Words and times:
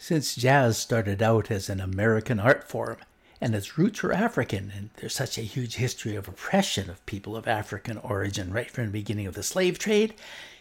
Since 0.00 0.36
jazz 0.36 0.78
started 0.78 1.22
out 1.22 1.50
as 1.50 1.68
an 1.68 1.80
American 1.80 2.38
art 2.38 2.68
form, 2.68 2.98
and 3.40 3.54
its 3.54 3.76
roots 3.76 4.04
are 4.04 4.12
African, 4.12 4.72
and 4.74 4.90
there's 4.96 5.14
such 5.14 5.36
a 5.36 5.42
huge 5.42 5.74
history 5.74 6.14
of 6.14 6.28
oppression 6.28 6.88
of 6.88 7.04
people 7.04 7.36
of 7.36 7.48
African 7.48 7.98
origin 7.98 8.52
right 8.52 8.70
from 8.70 8.86
the 8.86 8.92
beginning 8.92 9.26
of 9.26 9.34
the 9.34 9.42
slave 9.42 9.78
trade, 9.78 10.14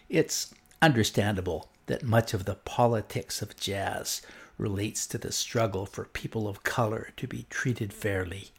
it's 0.10 0.54
understandable 0.82 1.70
that 1.86 2.04
much 2.04 2.34
of 2.34 2.46
the 2.46 2.56
politics 2.56 3.42
of 3.42 3.56
jazz 3.56 4.22
relates 4.58 5.06
to 5.06 5.20
the 5.20 5.32
struggle 5.32 5.86
for 5.86 6.06
people 6.06 6.48
of 6.48 6.64
color 6.64 7.12
to 7.18 7.28
be 7.28 7.46
treated 7.50 7.94
fairly. 7.94 8.50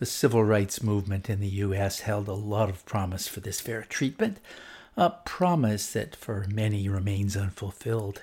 The 0.00 0.06
civil 0.06 0.44
rights 0.44 0.82
movement 0.82 1.30
in 1.30 1.40
the 1.40 1.48
U.S. 1.48 2.00
held 2.00 2.28
a 2.28 2.34
lot 2.34 2.68
of 2.68 2.84
promise 2.86 3.28
for 3.28 3.40
this 3.40 3.60
fair 3.60 3.82
treatment, 3.82 4.38
a 4.96 5.10
promise 5.10 5.92
that 5.92 6.16
for 6.16 6.44
many 6.52 6.88
remains 6.88 7.36
unfulfilled 7.36 8.22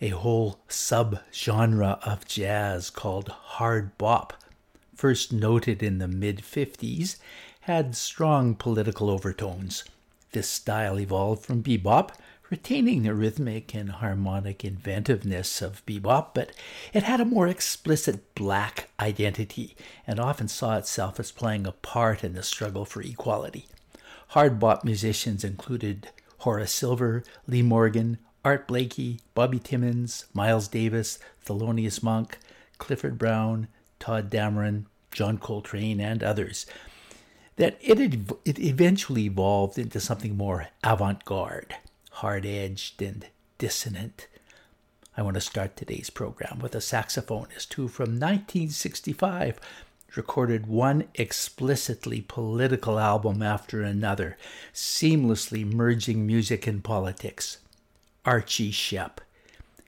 a 0.00 0.10
whole 0.10 0.60
subgenre 0.68 1.98
of 2.06 2.26
jazz 2.26 2.90
called 2.90 3.28
hard 3.28 3.96
bop, 3.98 4.32
first 4.94 5.32
noted 5.32 5.82
in 5.82 5.98
the 5.98 6.08
mid 6.08 6.38
50s, 6.38 7.16
had 7.62 7.96
strong 7.96 8.54
political 8.54 9.10
overtones. 9.10 9.84
This 10.32 10.48
style 10.48 11.00
evolved 11.00 11.44
from 11.44 11.62
bebop, 11.62 12.10
retaining 12.50 13.02
the 13.02 13.14
rhythmic 13.14 13.74
and 13.74 13.90
harmonic 13.90 14.64
inventiveness 14.64 15.60
of 15.60 15.84
bebop, 15.84 16.28
but 16.32 16.52
it 16.92 17.02
had 17.02 17.20
a 17.20 17.24
more 17.24 17.48
explicit 17.48 18.34
black 18.34 18.88
identity 19.00 19.76
and 20.06 20.18
often 20.18 20.48
saw 20.48 20.76
itself 20.78 21.20
as 21.20 21.32
playing 21.32 21.66
a 21.66 21.72
part 21.72 22.24
in 22.24 22.34
the 22.34 22.42
struggle 22.42 22.84
for 22.84 23.02
equality. 23.02 23.66
Hard 24.28 24.58
bop 24.58 24.84
musicians 24.84 25.44
included 25.44 26.08
Horace 26.38 26.72
Silver, 26.72 27.24
Lee 27.46 27.62
Morgan, 27.62 28.18
Art 28.44 28.68
Blakey, 28.68 29.20
Bobby 29.34 29.58
Timmons, 29.58 30.26
Miles 30.32 30.68
Davis, 30.68 31.18
Thelonious 31.44 32.02
Monk, 32.02 32.38
Clifford 32.78 33.18
Brown, 33.18 33.68
Tadd 34.00 34.30
Dameron, 34.30 34.84
John 35.10 35.38
Coltrane, 35.38 36.00
and 36.00 36.22
others, 36.22 36.66
that 37.56 37.76
it, 37.80 37.98
it 38.44 38.58
eventually 38.58 39.24
evolved 39.24 39.78
into 39.78 40.00
something 40.00 40.36
more 40.36 40.68
avant 40.84 41.24
garde, 41.24 41.74
hard 42.10 42.46
edged, 42.46 43.02
and 43.02 43.26
dissonant. 43.58 44.28
I 45.16 45.22
want 45.22 45.34
to 45.34 45.40
start 45.40 45.76
today's 45.76 46.10
program 46.10 46.60
with 46.60 46.76
a 46.76 46.78
saxophonist 46.78 47.74
who, 47.74 47.88
from 47.88 48.20
1965, 48.20 49.58
recorded 50.14 50.68
one 50.68 51.04
explicitly 51.16 52.20
political 52.20 53.00
album 53.00 53.42
after 53.42 53.82
another, 53.82 54.36
seamlessly 54.72 55.64
merging 55.64 56.24
music 56.24 56.68
and 56.68 56.84
politics. 56.84 57.58
Archie 58.28 58.70
Shepp. 58.70 59.20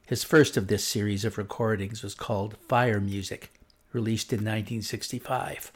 His 0.06 0.24
first 0.24 0.56
of 0.56 0.68
this 0.68 0.82
series 0.82 1.26
of 1.26 1.36
recordings 1.36 2.02
was 2.02 2.14
called 2.14 2.56
Fire 2.70 2.98
Music, 2.98 3.52
released 3.92 4.32
in 4.32 4.38
1965. 4.38 5.70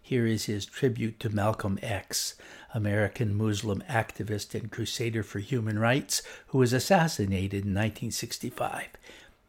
Here 0.00 0.24
is 0.24 0.46
his 0.46 0.64
tribute 0.64 1.20
to 1.20 1.28
Malcolm 1.28 1.78
X, 1.82 2.36
American 2.72 3.36
Muslim 3.36 3.82
activist 3.86 4.58
and 4.58 4.70
crusader 4.70 5.22
for 5.22 5.40
human 5.40 5.78
rights, 5.78 6.22
who 6.46 6.56
was 6.56 6.72
assassinated 6.72 7.66
in 7.66 7.74
1965. 7.74 8.88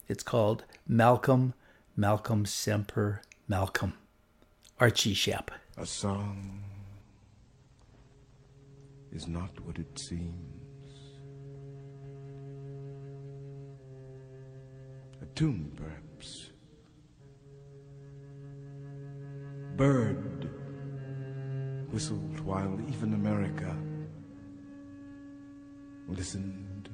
It's 0.09 0.21
called 0.21 0.65
Malcolm, 0.85 1.53
Malcolm 1.95 2.45
Semper, 2.45 3.21
Malcolm. 3.47 3.93
Archie 4.77 5.15
Shepp. 5.15 5.51
A 5.77 5.85
song 5.85 6.63
is 9.09 9.25
not 9.25 9.57
what 9.61 9.79
it 9.79 9.97
seems. 9.97 10.60
Tune, 15.35 15.71
perhaps. 15.75 16.49
Bird 19.75 20.49
whistled 21.91 22.39
while 22.41 22.79
even 22.89 23.13
America 23.13 23.75
listened. 26.07 26.89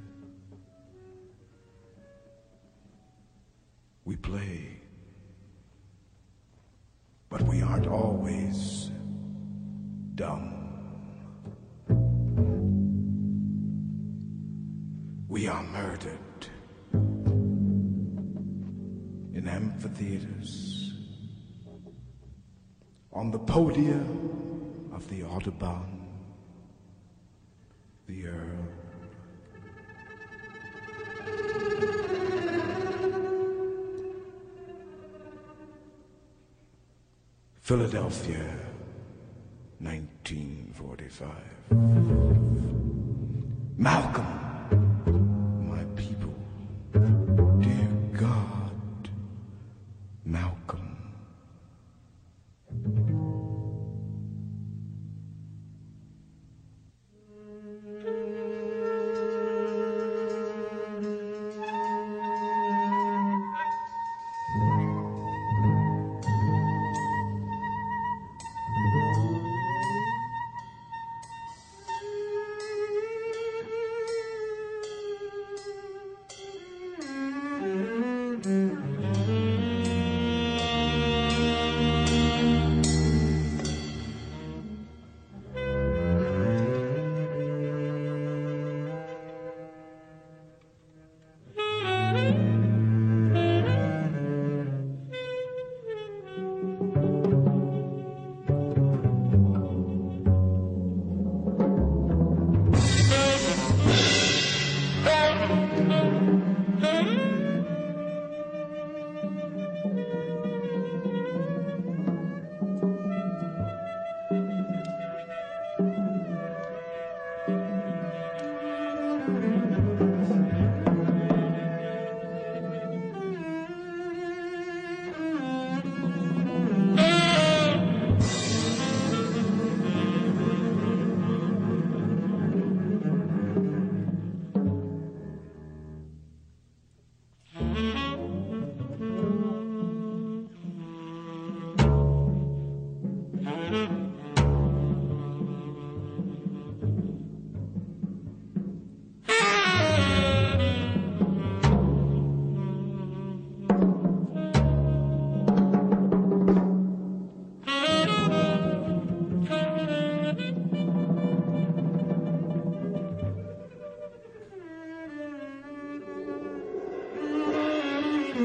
We 4.06 4.16
play, 4.16 4.82
but 7.30 7.42
we 7.42 7.62
aren't 7.62 7.88
always 7.88 8.90
dumb. 10.16 10.54
We 15.28 15.48
are 15.48 15.64
murdered. 15.64 16.27
Amphitheaters, 19.48 20.94
on 23.14 23.32
the 23.32 23.40
podia 23.40 24.00
of 24.94 25.08
the 25.10 25.24
Audubon, 25.24 26.08
the 28.08 28.28
Earl. 28.28 28.68
Philadelphia, 37.62 38.46
1945. 39.80 41.30
Malcolm. 43.78 44.47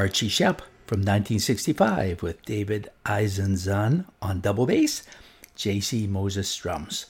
Archie 0.00 0.30
from 0.30 1.00
1965 1.00 2.22
with 2.22 2.42
David 2.46 2.88
Izenzon 3.04 4.06
on 4.22 4.40
double 4.40 4.64
bass, 4.64 5.02
J.C. 5.56 6.06
Moses 6.06 6.56
drums. 6.56 7.04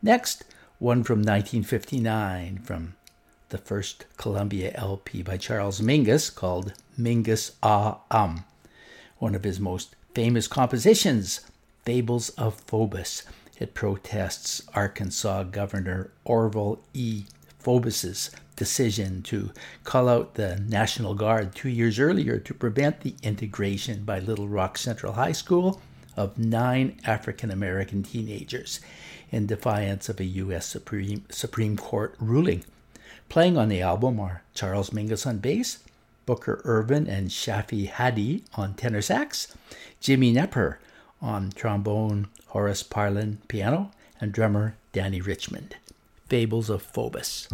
Next, 0.00 0.42
one 0.78 1.04
from 1.04 1.18
1959 1.18 2.60
from 2.64 2.94
the 3.50 3.58
first 3.58 4.06
Columbia 4.16 4.72
LP 4.74 5.22
by 5.22 5.36
Charles 5.36 5.82
Mingus 5.82 6.34
called 6.34 6.72
Mingus 6.98 7.56
Ah 7.62 7.98
Um, 8.10 8.44
one 9.18 9.34
of 9.34 9.44
his 9.44 9.60
most 9.60 9.94
famous 10.14 10.48
compositions, 10.48 11.42
Fables 11.84 12.30
of 12.30 12.66
Faubus. 12.66 13.24
It 13.60 13.74
protests 13.74 14.62
Arkansas 14.74 15.42
Governor 15.42 16.10
Orval 16.26 16.78
E. 16.94 17.24
Faubus's 17.62 18.30
decision 18.56 19.22
to 19.22 19.50
call 19.84 20.08
out 20.08 20.34
the 20.34 20.56
National 20.56 21.14
Guard 21.14 21.54
two 21.54 21.68
years 21.68 21.98
earlier 21.98 22.38
to 22.38 22.54
prevent 22.54 23.00
the 23.00 23.14
integration 23.22 24.04
by 24.04 24.18
Little 24.18 24.48
Rock 24.48 24.78
Central 24.78 25.14
High 25.14 25.32
School 25.32 25.80
of 26.16 26.38
nine 26.38 27.00
African 27.04 27.50
American 27.50 28.02
teenagers 28.02 28.80
in 29.30 29.46
defiance 29.46 30.08
of 30.08 30.20
a 30.20 30.24
U.S. 30.24 30.66
Supreme, 30.66 31.24
Supreme 31.30 31.76
Court 31.76 32.14
ruling. 32.18 32.64
Playing 33.28 33.58
on 33.58 33.68
the 33.68 33.82
album 33.82 34.20
are 34.20 34.42
Charles 34.54 34.90
Mingus 34.90 35.26
on 35.26 35.38
bass, 35.38 35.78
Booker 36.26 36.62
Ervin 36.64 37.08
and 37.08 37.28
Shafi 37.30 37.88
Hadi 37.88 38.44
on 38.54 38.74
tenor 38.74 39.02
sax, 39.02 39.54
Jimmy 40.00 40.32
Knepper 40.32 40.76
on 41.20 41.50
trombone, 41.50 42.28
Horace 42.48 42.82
Parlan 42.82 43.38
piano, 43.48 43.90
and 44.20 44.32
drummer 44.32 44.76
Dannie 44.92 45.20
Richmond. 45.20 45.76
Fables 46.28 46.70
of 46.70 46.82
Faubus. 46.82 47.48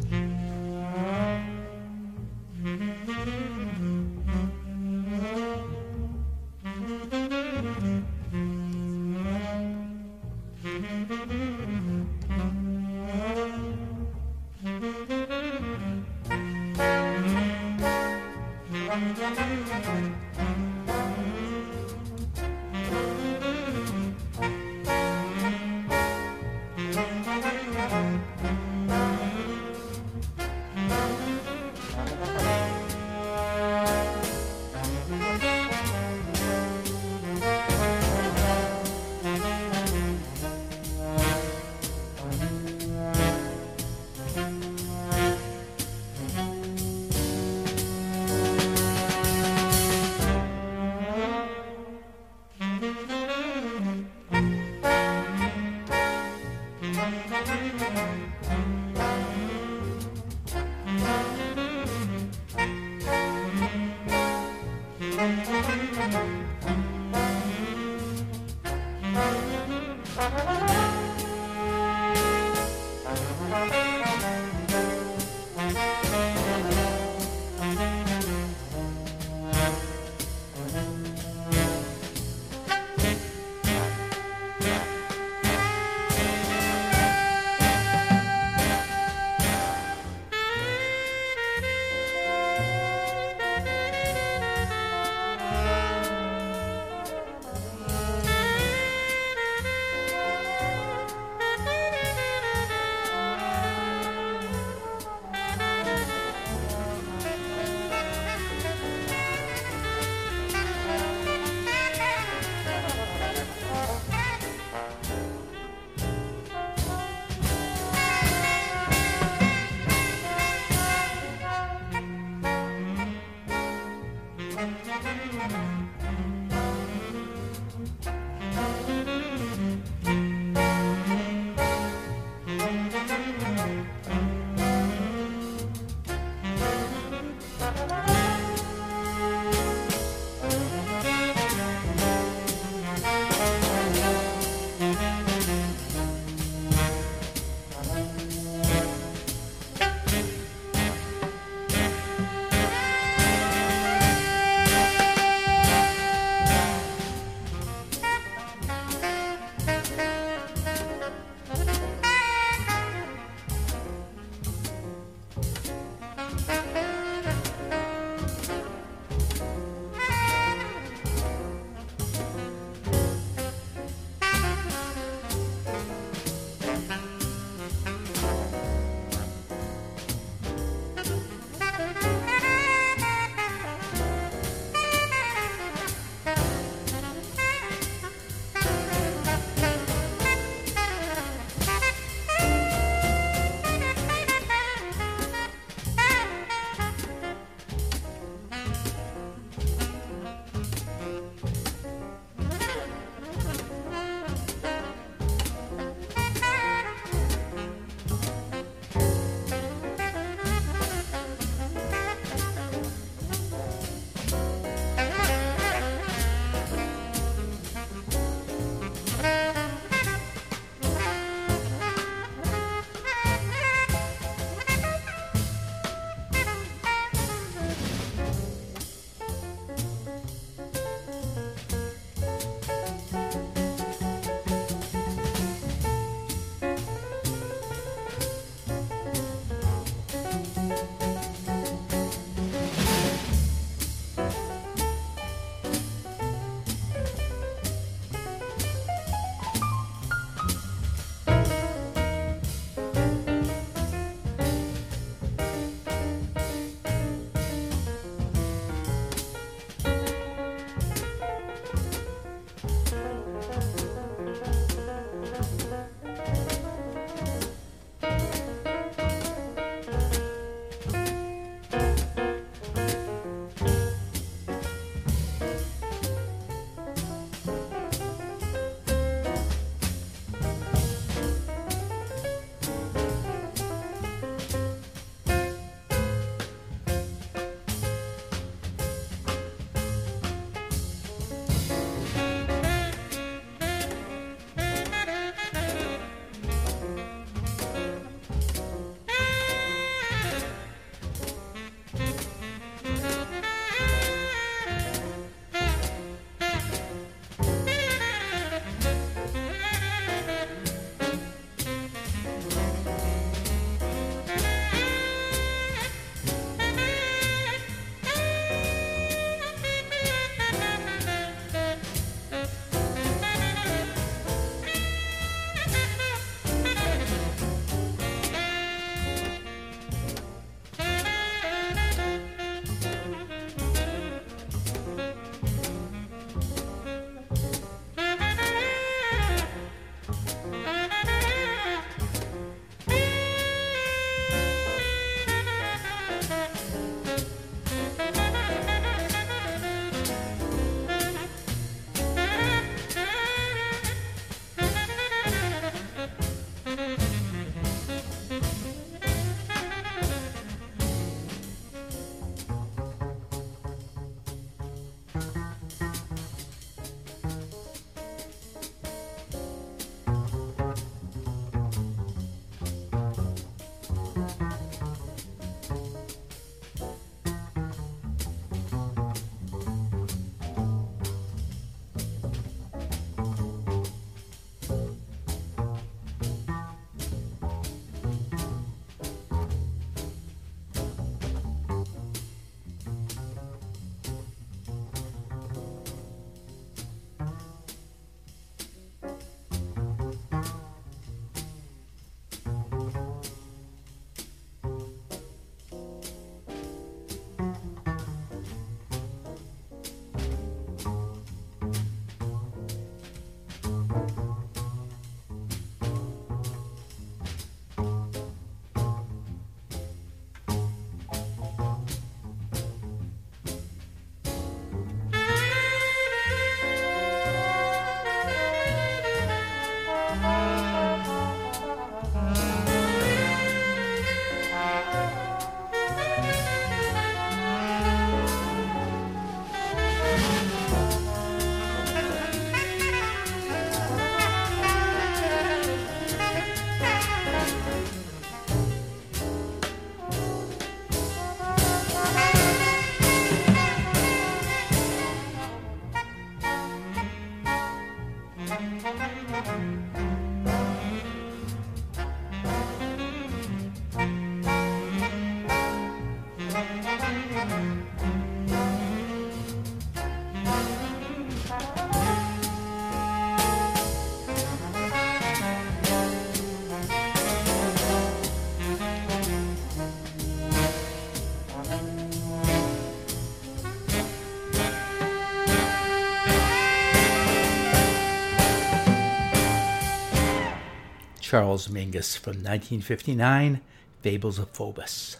Charles 491.30 491.68
Mingus 491.68 492.18
from 492.18 492.42
1959, 492.42 493.60
Fables 494.02 494.40
of 494.40 494.52
Faubus. 494.52 495.18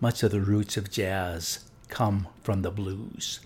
Much 0.00 0.22
of 0.22 0.30
the 0.30 0.40
roots 0.40 0.76
of 0.76 0.88
jazz 0.88 1.64
come 1.88 2.28
from 2.44 2.62
the 2.62 2.70
blues. 2.70 3.40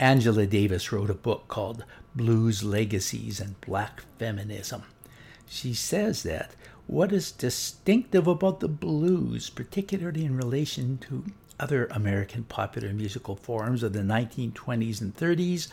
Angela 0.00 0.46
Davis 0.46 0.92
wrote 0.92 1.10
a 1.10 1.14
book 1.14 1.46
called 1.46 1.84
Blues 2.14 2.62
Legacies 2.64 3.38
and 3.38 3.60
Black 3.60 4.00
Feminism. 4.18 4.84
She 5.46 5.74
says 5.74 6.22
that 6.22 6.52
what 6.86 7.12
is 7.12 7.32
distinctive 7.32 8.26
about 8.26 8.60
the 8.60 8.68
blues, 8.68 9.50
particularly 9.50 10.24
in 10.24 10.38
relation 10.38 10.96
to 11.02 11.26
other 11.60 11.84
American 11.90 12.44
popular 12.44 12.94
musical 12.94 13.36
forms 13.36 13.82
of 13.82 13.92
the 13.92 14.00
1920s 14.00 15.02
and 15.02 15.14
30s, 15.14 15.68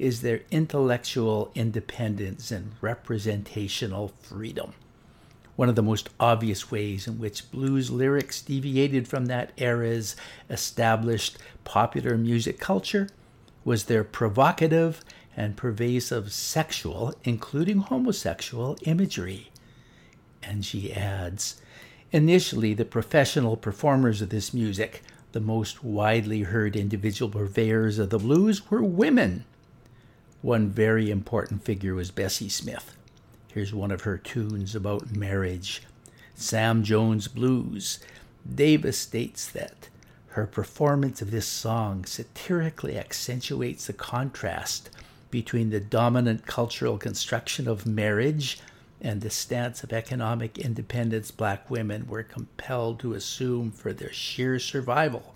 is 0.00 0.22
their 0.22 0.40
intellectual 0.50 1.52
independence 1.54 2.50
and 2.50 2.72
representational 2.80 4.12
freedom. 4.20 4.72
One 5.56 5.68
of 5.68 5.74
the 5.74 5.82
most 5.82 6.08
obvious 6.18 6.70
ways 6.70 7.06
in 7.06 7.18
which 7.18 7.50
blues 7.50 7.90
lyrics 7.90 8.40
deviated 8.40 9.06
from 9.06 9.26
that 9.26 9.52
era's 9.58 10.16
established 10.48 11.36
popular 11.64 12.16
music 12.16 12.58
culture 12.58 13.08
was 13.62 13.84
their 13.84 14.02
provocative 14.02 15.04
and 15.36 15.56
pervasive 15.56 16.32
sexual, 16.32 17.14
including 17.24 17.78
homosexual, 17.78 18.78
imagery. 18.84 19.50
And 20.42 20.64
she 20.64 20.92
adds 20.92 21.60
Initially, 22.12 22.74
the 22.74 22.84
professional 22.84 23.56
performers 23.56 24.20
of 24.20 24.30
this 24.30 24.52
music, 24.52 25.02
the 25.32 25.40
most 25.40 25.84
widely 25.84 26.42
heard 26.42 26.74
individual 26.74 27.30
purveyors 27.30 27.98
of 28.00 28.10
the 28.10 28.18
blues, 28.18 28.68
were 28.68 28.82
women. 28.82 29.44
One 30.42 30.70
very 30.70 31.10
important 31.10 31.64
figure 31.64 31.94
was 31.94 32.10
Bessie 32.10 32.48
Smith. 32.48 32.96
Here's 33.48 33.74
one 33.74 33.90
of 33.90 34.02
her 34.02 34.16
tunes 34.16 34.74
about 34.74 35.14
marriage 35.14 35.82
Sam 36.34 36.82
Jones 36.82 37.28
Blues. 37.28 37.98
Davis 38.54 38.96
states 38.96 39.46
that 39.50 39.90
her 40.28 40.46
performance 40.46 41.20
of 41.20 41.30
this 41.30 41.46
song 41.46 42.06
satirically 42.06 42.96
accentuates 42.96 43.86
the 43.86 43.92
contrast 43.92 44.88
between 45.30 45.68
the 45.68 45.80
dominant 45.80 46.46
cultural 46.46 46.96
construction 46.96 47.68
of 47.68 47.84
marriage 47.84 48.60
and 48.98 49.20
the 49.20 49.28
stance 49.28 49.84
of 49.84 49.92
economic 49.92 50.58
independence 50.58 51.30
black 51.30 51.68
women 51.70 52.06
were 52.06 52.22
compelled 52.22 52.98
to 53.00 53.12
assume 53.12 53.70
for 53.70 53.92
their 53.92 54.12
sheer 54.12 54.58
survival. 54.58 55.34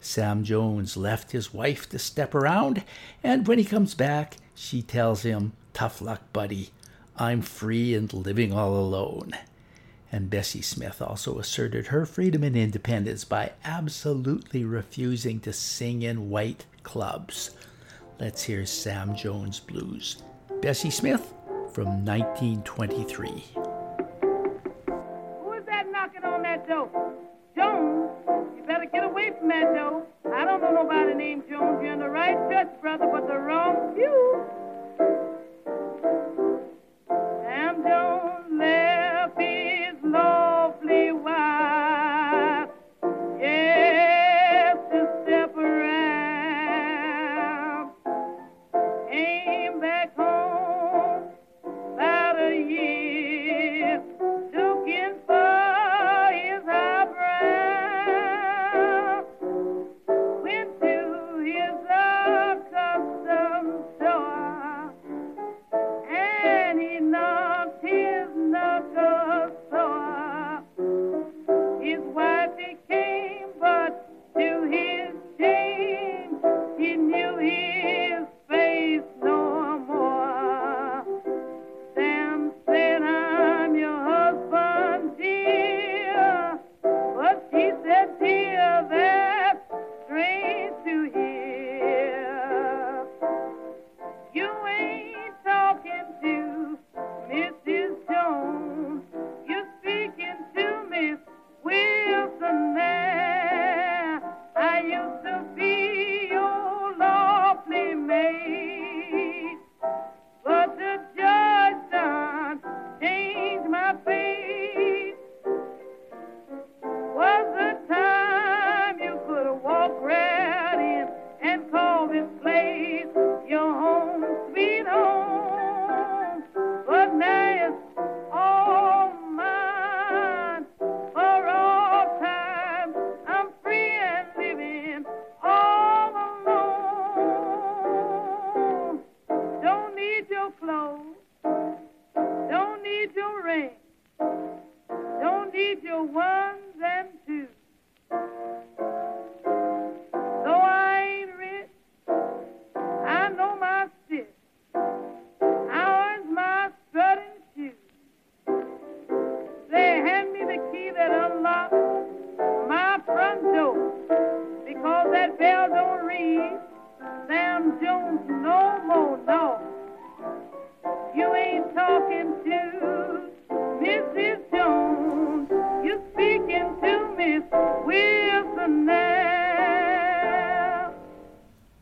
Sam 0.00 0.44
Jones 0.44 0.96
left 0.96 1.32
his 1.32 1.52
wife 1.52 1.88
to 1.90 1.98
step 1.98 2.34
around, 2.34 2.84
and 3.22 3.46
when 3.46 3.58
he 3.58 3.64
comes 3.64 3.94
back, 3.94 4.36
she 4.54 4.82
tells 4.82 5.22
him, 5.22 5.52
Tough 5.72 6.00
luck, 6.00 6.22
buddy. 6.32 6.70
I'm 7.16 7.42
free 7.42 7.94
and 7.94 8.12
living 8.12 8.52
all 8.52 8.74
alone. 8.74 9.32
And 10.10 10.30
Bessie 10.30 10.62
Smith 10.62 11.00
also 11.00 11.38
asserted 11.38 11.88
her 11.88 12.04
freedom 12.04 12.42
and 12.42 12.56
independence 12.56 13.24
by 13.24 13.52
absolutely 13.64 14.64
refusing 14.64 15.38
to 15.40 15.52
sing 15.52 16.02
in 16.02 16.30
white 16.30 16.64
clubs. 16.82 17.50
Let's 18.18 18.42
hear 18.42 18.66
Sam 18.66 19.14
Jones 19.14 19.60
Blues. 19.60 20.22
Bessie 20.60 20.90
Smith 20.90 21.32
from 21.72 22.04
1923. 22.04 23.28
Who 23.28 23.34
is 25.52 25.64
that 25.66 25.86
knocking 25.92 26.24
on 26.24 26.42
that 26.42 26.66
door? 26.66 27.14
Jones? 27.54 28.29
Better 28.80 28.90
get 28.92 29.04
away 29.04 29.30
from 29.38 29.48
that 29.48 29.74
door. 29.74 30.06
I 30.34 30.44
don't 30.44 30.60
know 30.60 30.72
nobody 30.72 31.14
named 31.14 31.44
Jones. 31.50 31.80
You're 31.82 31.92
in 31.92 31.98
the 31.98 32.08
right 32.08 32.36
church, 32.50 32.68
brother, 32.80 33.06
but 33.10 33.26
the 33.26 33.38
wrong 33.38 33.94
pew. 33.94 34.44
Sam 37.42 37.82
Jones 37.82 38.39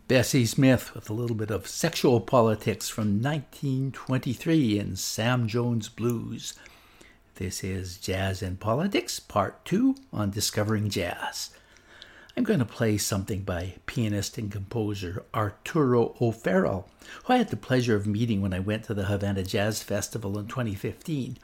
Bessie 0.08 0.46
Smith 0.46 0.94
with 0.94 1.10
a 1.10 1.12
little 1.12 1.36
bit 1.36 1.50
of 1.50 1.66
sexual 1.66 2.18
politics 2.18 2.88
from 2.88 3.20
1923 3.20 4.78
in 4.78 4.96
Sam 4.96 5.46
Jones 5.46 5.90
Blues. 5.90 6.54
This 7.34 7.62
is 7.62 7.98
Jazz 7.98 8.40
and 8.40 8.58
Politics, 8.58 9.20
Part 9.20 9.66
2 9.66 9.96
on 10.10 10.30
Discovering 10.30 10.88
Jazz. 10.88 11.50
I'm 12.34 12.44
going 12.44 12.58
to 12.58 12.64
play 12.64 12.96
something 12.96 13.42
by 13.42 13.74
pianist 13.84 14.38
and 14.38 14.50
composer 14.50 15.26
Arturo 15.34 16.16
O'Farrill, 16.22 16.88
who 17.24 17.34
I 17.34 17.36
had 17.36 17.50
the 17.50 17.58
pleasure 17.58 17.94
of 17.94 18.06
meeting 18.06 18.40
when 18.40 18.54
I 18.54 18.60
went 18.60 18.84
to 18.84 18.94
the 18.94 19.04
Havana 19.04 19.42
Jazz 19.42 19.82
Festival 19.82 20.38
in 20.38 20.46
2015. 20.46 21.36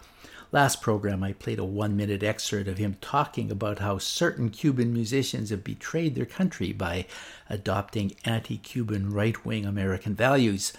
Last 0.53 0.83
program, 0.83 1.25
I 1.25 1.33
played 1.33 1.59
a 1.59 1.65
one 1.65 1.97
minute 1.97 2.23
excerpt 2.23 2.69
of 2.69 2.79
him 2.79 2.97
talking 3.01 3.51
about 3.51 3.81
how 3.81 3.99
certain 3.99 4.51
Cuban 4.51 4.93
musicians 4.93 5.51
have 5.51 5.65
betrayed 5.65 6.15
their 6.15 6.27
country 6.27 6.73
by 6.73 7.07
adopting 7.51 8.15
anti 8.25 8.59
Cuban 8.59 9.13
right 9.13 9.45
wing 9.45 9.65
American 9.65 10.15
values. 10.15 10.73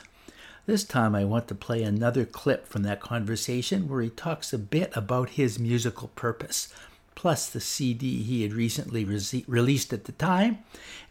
This 0.66 0.84
time, 0.84 1.14
I 1.14 1.26
want 1.26 1.48
to 1.50 1.56
play 1.56 1.84
another 1.84 2.26
clip 2.26 2.68
from 2.68 2.84
that 2.84 3.00
conversation 3.00 3.88
where 3.88 4.02
he 4.02 4.10
talks 4.10 4.52
a 4.52 4.58
bit 4.58 4.96
about 4.96 5.32
his 5.32 5.60
musical 5.60 6.08
purpose, 6.10 6.74
plus 7.14 7.48
the 7.48 7.62
CD 7.62 8.24
he 8.24 8.42
had 8.44 8.54
recently 8.54 9.06
re- 9.06 9.46
released 9.48 9.94
at 9.94 10.06
the 10.06 10.12
time 10.14 10.60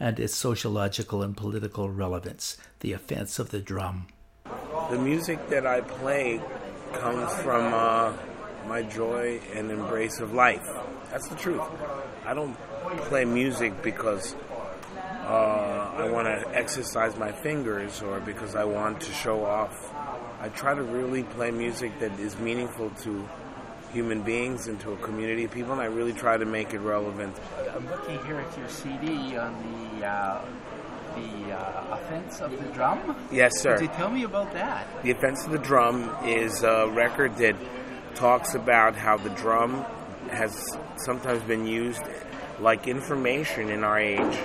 and 0.01 0.19
its 0.19 0.35
sociological 0.35 1.23
and 1.23 1.37
political 1.37 1.91
relevance 1.91 2.57
The 2.81 2.93
Offense 2.93 3.39
of 3.39 3.51
the 3.51 3.61
Drum. 3.61 4.07
The 4.91 4.99
music 4.99 5.49
that 5.51 5.67
I 5.67 5.83
play 5.83 6.41
comes 6.95 7.33
from. 7.43 7.73
Uh 7.73 8.13
my 8.67 8.83
joy 8.83 9.41
and 9.55 9.71
embrace 9.71 10.21
of 10.21 10.33
life. 10.33 10.67
That's 11.11 11.29
the 11.29 11.37
truth. 11.37 11.63
I 12.25 12.35
don't 12.35 12.57
play 13.09 13.25
music 13.25 13.83
because 13.83 14.35
uh, 15.27 15.93
I 15.97 16.11
want 16.11 16.27
to 16.27 16.55
exercise 16.55 17.17
my 17.17 17.33
fingers 17.33 18.03
or 18.03 18.21
because 18.21 18.55
I 18.55 18.65
want 18.65 19.01
to 19.03 19.13
show 19.13 19.45
off. 19.45 19.73
I 20.41 20.49
try 20.49 20.75
to 20.75 20.83
really 20.83 21.23
play 21.23 21.51
music 21.51 21.99
that 22.01 22.19
is 22.21 22.39
meaningful 22.39 22.91
to 22.91 23.29
human 23.93 24.23
beings 24.23 24.67
and 24.67 24.79
to 24.81 24.93
a 24.93 24.97
community 24.99 25.45
of 25.45 25.53
people, 25.53 25.73
and 25.73 25.81
I 25.81 25.87
really 25.87 26.13
try 26.13 26.37
to 26.37 26.45
make 26.45 26.75
it 26.75 26.81
relevant. 26.81 27.37
I'm 27.73 27.89
looking 27.89 28.23
here 28.27 28.37
at 28.37 28.59
your 28.59 28.69
CD 28.69 29.37
on 29.37 29.55
the 29.99 30.07
uh, 30.07 30.45
the 31.15 31.53
uh, 31.53 31.95
offense 31.95 32.41
of 32.41 32.51
the 32.51 32.69
drum. 32.73 33.17
Yes, 33.31 33.61
sir. 33.61 33.77
Could 33.77 33.87
you 33.87 33.97
tell 33.97 34.11
me 34.11 34.25
about 34.25 34.53
that? 34.53 34.87
The 35.03 35.13
offense 35.13 35.45
of 35.45 35.53
the 35.53 35.59
drum 35.59 36.15
is 36.25 36.63
a 36.65 36.91
record 36.91 37.37
that 37.37 37.55
talks 38.15 38.55
about 38.55 38.97
how 38.97 39.17
the 39.17 39.31
drum 39.31 39.85
has 40.31 40.67
sometimes 40.97 41.43
been 41.45 41.67
used 41.67 42.03
like 42.61 42.87
information 42.87 43.71
in 43.71 43.85
our 43.85 43.99
age 43.99 44.39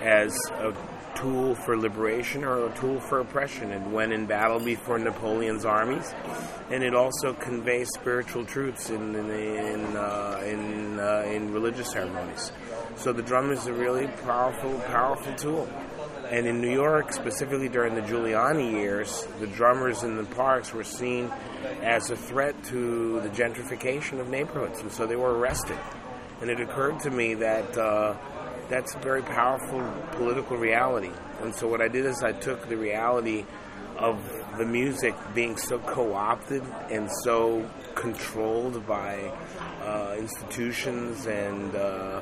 as 0.00 0.32
a 0.52 0.72
tool 1.16 1.54
for 1.56 1.76
liberation 1.76 2.44
or 2.44 2.66
a 2.66 2.76
tool 2.76 3.00
for 3.00 3.18
oppression 3.18 3.72
and 3.72 3.92
when 3.92 4.12
in 4.12 4.26
battle 4.26 4.60
before 4.60 4.98
Napoleon's 4.98 5.64
armies. 5.64 6.14
And 6.70 6.84
it 6.84 6.94
also 6.94 7.32
conveys 7.34 7.88
spiritual 7.94 8.44
truths 8.44 8.90
in 8.90 9.14
in 9.16 9.30
in, 9.30 9.96
uh, 9.96 10.42
in, 10.44 11.00
uh, 11.00 11.24
in 11.26 11.52
religious 11.52 11.90
ceremonies. 11.90 12.52
So 12.96 13.12
the 13.12 13.22
drum 13.22 13.50
is 13.50 13.66
a 13.66 13.72
really 13.72 14.06
powerful, 14.24 14.78
powerful 14.86 15.34
tool. 15.34 15.68
And 16.30 16.46
in 16.46 16.60
New 16.60 16.72
York, 16.72 17.12
specifically 17.12 17.68
during 17.68 17.94
the 17.94 18.02
Giuliani 18.02 18.72
years, 18.72 19.26
the 19.40 19.46
drummers 19.46 20.02
in 20.02 20.16
the 20.16 20.24
parks 20.24 20.74
were 20.74 20.84
seen 20.84 21.30
as 21.82 22.10
a 22.10 22.16
threat 22.16 22.62
to 22.64 23.20
the 23.20 23.30
gentrification 23.30 24.20
of 24.20 24.28
neighborhoods, 24.28 24.80
and 24.80 24.92
so 24.92 25.06
they 25.06 25.16
were 25.16 25.38
arrested. 25.38 25.78
And 26.40 26.50
it 26.50 26.60
occurred 26.60 27.00
to 27.00 27.10
me 27.10 27.34
that 27.34 27.76
uh, 27.78 28.14
that's 28.68 28.94
a 28.94 28.98
very 28.98 29.22
powerful 29.22 29.80
political 30.12 30.56
reality. 30.56 31.10
And 31.40 31.54
so 31.54 31.66
what 31.66 31.80
I 31.80 31.88
did 31.88 32.04
is 32.04 32.22
I 32.22 32.32
took 32.32 32.68
the 32.68 32.76
reality 32.76 33.46
of 33.96 34.22
the 34.58 34.66
music 34.66 35.14
being 35.34 35.56
so 35.56 35.78
co-opted 35.78 36.62
and 36.90 37.08
so 37.24 37.68
controlled 37.98 38.86
by 38.86 39.32
uh, 39.82 40.14
institutions 40.18 41.26
and 41.26 41.74
uh, 41.74 42.20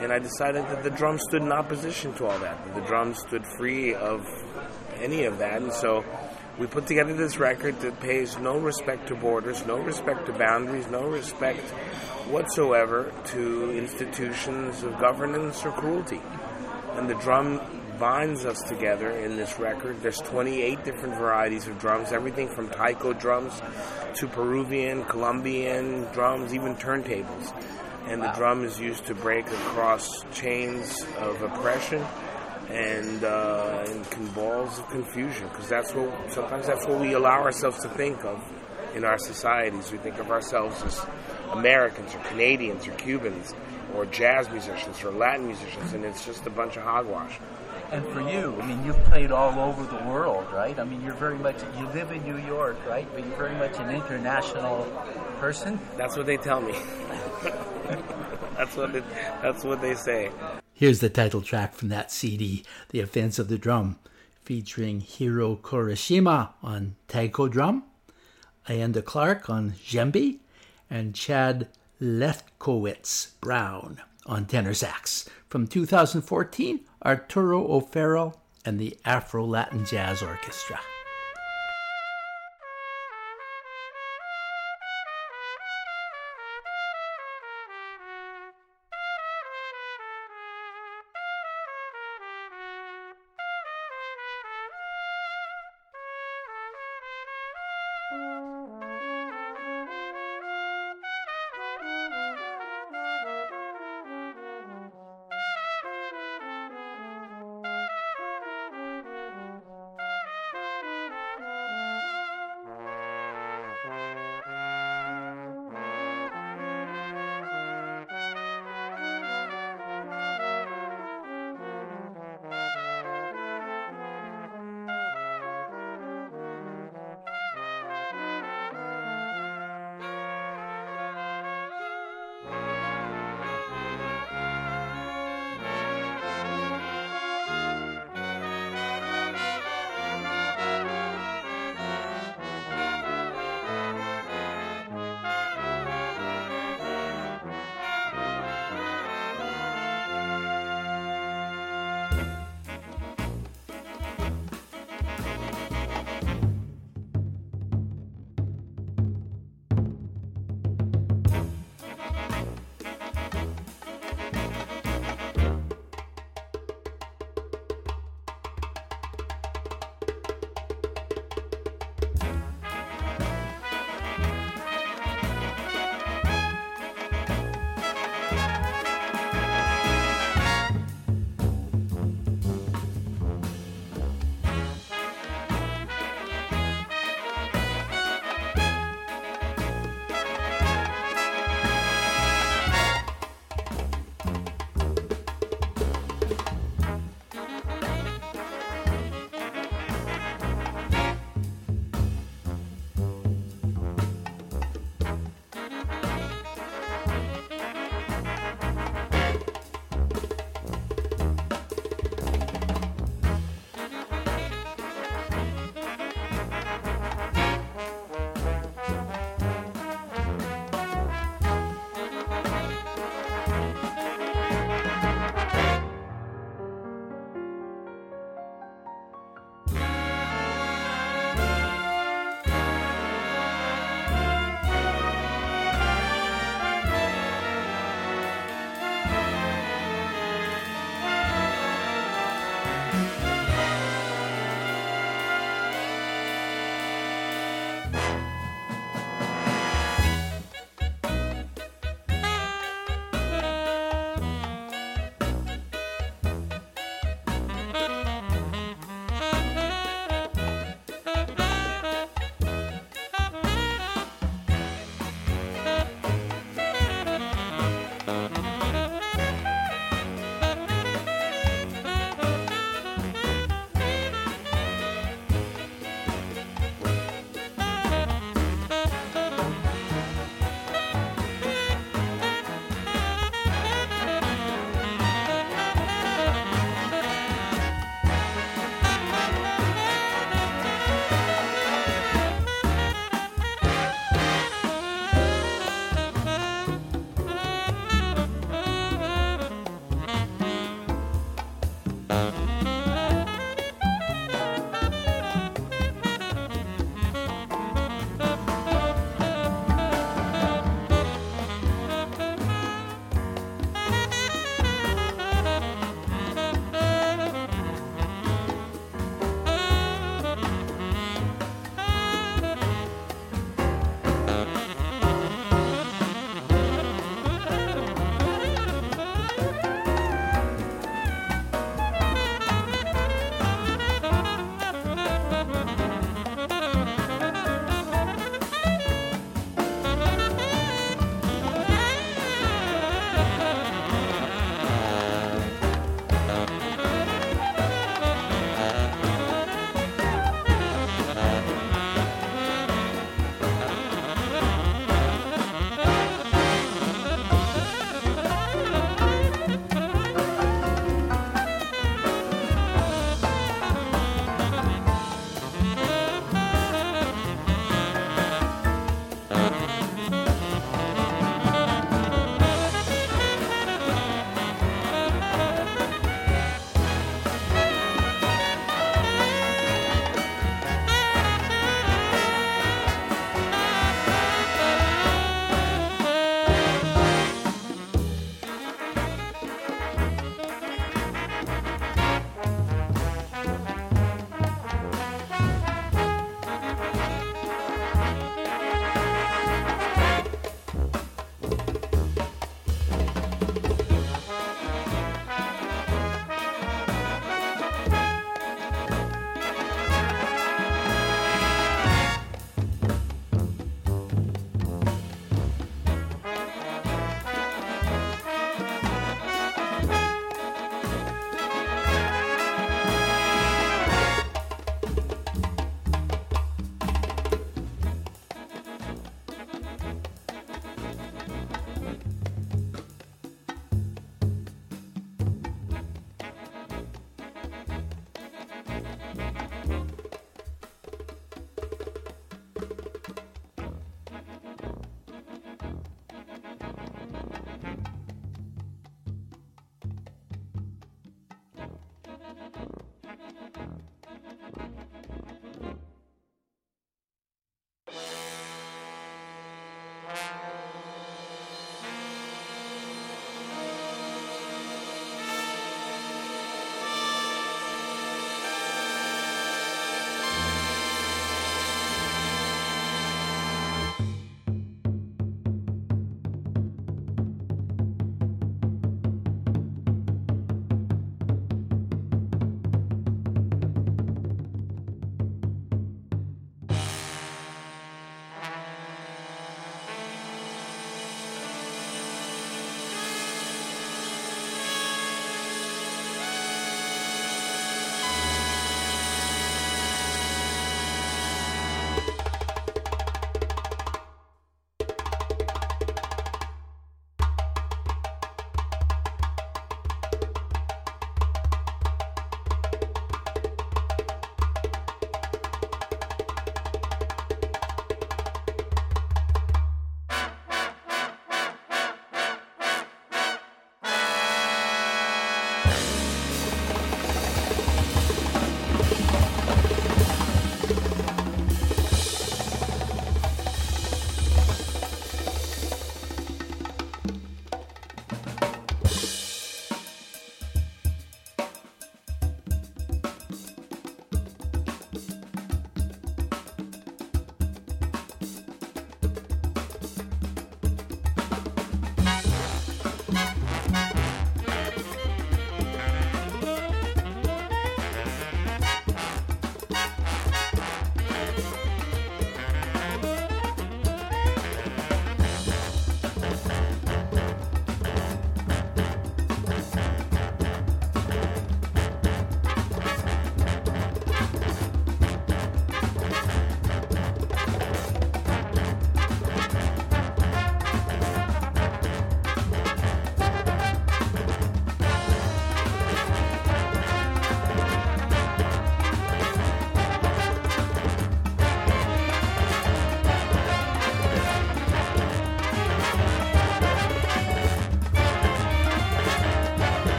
and 0.00 0.12
I 0.12 0.18
decided 0.18 0.64
that 0.68 0.82
the 0.82 0.90
drum 0.90 1.18
stood 1.18 1.42
in 1.42 1.52
opposition 1.52 2.14
to 2.14 2.26
all 2.26 2.38
that. 2.38 2.64
That 2.64 2.74
the 2.74 2.86
drum 2.86 3.14
stood 3.14 3.44
free 3.58 3.94
of 3.94 4.26
any 4.96 5.24
of 5.24 5.38
that, 5.38 5.60
and 5.60 5.72
so 5.72 6.04
we 6.58 6.66
put 6.66 6.86
together 6.86 7.14
this 7.14 7.38
record 7.38 7.80
that 7.80 8.00
pays 8.00 8.38
no 8.38 8.58
respect 8.58 9.08
to 9.08 9.14
borders, 9.14 9.64
no 9.66 9.78
respect 9.78 10.26
to 10.26 10.32
boundaries, 10.32 10.86
no 10.90 11.06
respect 11.06 11.60
whatsoever 12.30 13.12
to 13.26 13.76
institutions 13.76 14.82
of 14.82 14.98
governance 14.98 15.64
or 15.64 15.72
cruelty. 15.72 16.20
And 16.96 17.08
the 17.08 17.14
drum 17.14 17.60
binds 18.00 18.46
us 18.46 18.62
together 18.62 19.10
in 19.10 19.36
this 19.36 19.58
record. 19.58 20.00
There's 20.00 20.18
28 20.18 20.82
different 20.84 21.14
varieties 21.16 21.68
of 21.68 21.78
drums, 21.78 22.10
everything 22.10 22.48
from 22.48 22.70
taiko 22.70 23.12
drums 23.12 23.60
to 24.14 24.26
Peruvian, 24.26 25.04
Colombian 25.04 26.04
drums, 26.14 26.54
even 26.54 26.74
turntables. 26.76 27.54
And 28.08 28.22
wow. 28.22 28.32
the 28.32 28.36
drum 28.38 28.64
is 28.64 28.80
used 28.80 29.06
to 29.06 29.14
break 29.14 29.46
across 29.46 30.08
chains 30.32 31.04
of 31.18 31.42
oppression 31.42 32.02
and, 32.70 33.22
uh, 33.22 33.84
and 33.86 34.34
balls 34.34 34.78
of 34.78 34.88
confusion, 34.88 35.46
because 35.48 35.68
that's 35.68 35.92
what 35.94 36.32
sometimes 36.32 36.66
that's 36.66 36.86
what 36.86 37.00
we 37.00 37.12
allow 37.12 37.42
ourselves 37.42 37.80
to 37.82 37.88
think 37.90 38.24
of 38.24 38.42
in 38.94 39.04
our 39.04 39.18
societies. 39.18 39.92
We 39.92 39.98
think 39.98 40.18
of 40.18 40.30
ourselves 40.30 40.82
as 40.82 41.04
Americans 41.50 42.14
or 42.14 42.18
Canadians 42.20 42.86
or 42.88 42.92
Cubans 42.92 43.54
or 43.94 44.06
jazz 44.06 44.48
musicians 44.50 45.02
or 45.04 45.10
Latin 45.10 45.46
musicians, 45.46 45.92
and 45.92 46.04
it's 46.04 46.24
just 46.24 46.46
a 46.46 46.50
bunch 46.50 46.76
of 46.76 46.84
hogwash. 46.84 47.38
And 47.92 48.04
for 48.06 48.20
you, 48.20 48.56
I 48.60 48.66
mean, 48.66 48.84
you've 48.84 49.02
played 49.04 49.32
all 49.32 49.58
over 49.58 49.82
the 49.84 50.02
world, 50.04 50.46
right? 50.52 50.78
I 50.78 50.84
mean, 50.84 51.02
you're 51.02 51.14
very 51.14 51.38
much, 51.38 51.56
you 51.76 51.86
live 51.88 52.12
in 52.12 52.22
New 52.22 52.38
York, 52.46 52.78
right? 52.86 53.08
But 53.12 53.26
you're 53.26 53.36
very 53.36 53.56
much 53.56 53.78
an 53.78 53.90
international 53.90 54.84
person. 55.40 55.80
That's 55.96 56.16
what 56.16 56.26
they 56.26 56.36
tell 56.36 56.60
me. 56.60 56.72
that's 58.56 58.76
what 58.76 58.94
it, 58.94 59.04
that's 59.42 59.64
what 59.64 59.80
they 59.80 59.96
say. 59.96 60.30
Here's 60.72 61.00
the 61.00 61.10
title 61.10 61.42
track 61.42 61.74
from 61.74 61.88
that 61.88 62.12
CD, 62.12 62.64
The 62.90 63.00
Offense 63.00 63.40
of 63.40 63.48
the 63.48 63.58
Drum, 63.58 63.98
featuring 64.44 65.00
Hiro 65.00 65.56
Kurashima 65.56 66.50
on 66.62 66.94
taiko 67.08 67.48
drum, 67.48 67.82
Ayanda 68.68 69.04
Clark 69.04 69.50
on 69.50 69.72
djembe, 69.72 70.38
and 70.88 71.14
Chad 71.14 71.68
Lefkowitz 72.00 73.32
Brown 73.40 74.00
on 74.26 74.46
tenor 74.46 74.74
sax. 74.74 75.28
From 75.48 75.66
2014, 75.66 76.80
Arturo 77.04 77.66
O'Farrill 77.66 78.36
and 78.64 78.78
the 78.78 78.98
Afro 79.04 79.44
Latin 79.44 79.86
Jazz 79.86 80.22
Orchestra. 80.22 80.78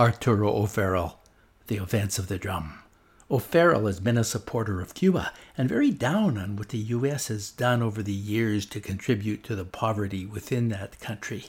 Arturo 0.00 0.50
O'Farrill, 0.50 1.18
The 1.66 1.76
Offense 1.76 2.18
of 2.18 2.28
the 2.28 2.38
Drum. 2.38 2.78
O'Farrill 3.30 3.84
has 3.84 4.00
been 4.00 4.16
a 4.16 4.24
supporter 4.24 4.80
of 4.80 4.94
Cuba 4.94 5.30
and 5.58 5.68
very 5.68 5.90
down 5.90 6.38
on 6.38 6.56
what 6.56 6.70
the 6.70 6.78
U.S. 6.78 7.28
has 7.28 7.50
done 7.50 7.82
over 7.82 8.02
the 8.02 8.10
years 8.10 8.64
to 8.64 8.80
contribute 8.80 9.44
to 9.44 9.54
the 9.54 9.66
poverty 9.66 10.24
within 10.24 10.70
that 10.70 10.98
country. 11.00 11.44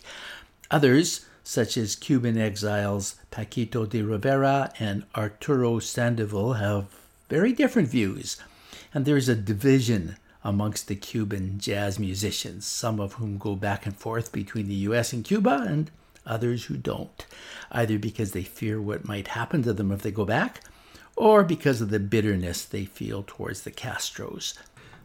Others, 0.70 1.28
such 1.46 1.78
as 1.78 1.96
Cuban 1.96 2.38
exiles 2.38 3.16
Paquito 3.32 3.86
D'Rivera 3.88 4.74
and 4.80 5.06
Arturo 5.16 5.80
Sandoval, 5.80 6.56
have 6.56 6.88
very 7.30 7.54
different 7.54 7.88
views, 7.88 8.36
and 8.94 9.06
there 9.06 9.16
is 9.16 9.30
a 9.30 9.36
division 9.36 10.18
amongst 10.44 10.90
the 10.90 10.98
Cuban 10.98 11.58
jazz 11.58 11.98
musicians, 11.98 12.66
some 12.66 13.00
of 13.00 13.14
whom 13.14 13.38
go 13.38 13.56
back 13.56 13.86
and 13.86 13.96
forth 13.96 14.34
between 14.34 14.68
the 14.68 14.84
U.S. 14.90 15.14
and 15.14 15.24
Cuba, 15.24 15.64
and 15.66 15.90
others 16.26 16.66
who 16.66 16.78
don't, 16.78 17.26
either 17.72 17.98
because 17.98 18.32
they 18.32 18.44
fear 18.44 18.82
what 18.82 19.08
might 19.08 19.30
happen 19.30 19.64
to 19.64 19.74
them 19.74 19.92
if 19.92 20.02
they 20.02 20.12
go 20.12 20.26
back, 20.26 20.62
or 21.16 21.44
because 21.44 21.82
of 21.82 21.90
the 21.90 22.00
bitterness 22.00 22.64
they 22.66 22.86
feel 22.86 23.24
towards 23.26 23.62
the 23.62 23.72
Castros. 23.72 24.58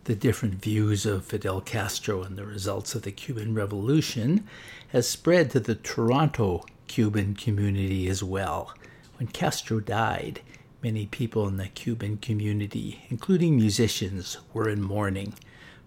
The 0.05 0.15
different 0.15 0.55
views 0.55 1.05
of 1.05 1.25
Fidel 1.25 1.61
Castro 1.61 2.23
and 2.23 2.37
the 2.37 2.47
results 2.47 2.95
of 2.95 3.03
the 3.03 3.13
Cuban 3.13 3.55
Revolution 3.55 4.47
has 4.89 5.09
spread 5.09 5.51
to 5.51 5.61
the 5.61 5.75
Toronto 5.75 6.65
Cuban 6.87 7.35
community 7.35 8.09
as 8.09 8.23
well. 8.23 8.73
When 9.19 9.27
Castro 9.29 9.81
died, 9.81 10.41
Many 10.87 11.07
people 11.07 11.49
in 11.49 11.57
the 11.57 11.67
Cuban 11.67 12.19
community, 12.19 13.07
including 13.09 13.57
musicians, 13.57 14.37
were 14.53 14.69
in 14.69 14.83
mourning. 14.83 15.35